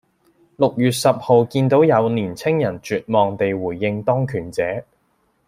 [0.55, 4.83] 六月十號見到有年青人絕望地回應當權者